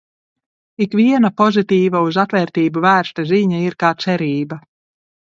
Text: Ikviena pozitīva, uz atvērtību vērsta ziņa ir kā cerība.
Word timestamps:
Ikviena 0.85 1.31
pozitīva, 1.43 2.03
uz 2.09 2.19
atvērtību 2.25 2.85
vērsta 2.89 3.29
ziņa 3.37 3.65
ir 3.71 3.81
kā 3.85 3.97
cerība. 4.09 4.65